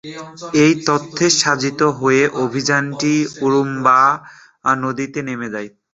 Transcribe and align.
এই 0.63 0.73
তথ্যে 0.87 1.25
সজ্জিত 1.41 1.81
হয়ে 1.99 2.23
অভিযানটি 2.43 3.13
উরুবাম্বা 3.45 3.99
নদীতে 4.83 5.19
নেমে 5.27 5.47
যায়। 5.53 5.69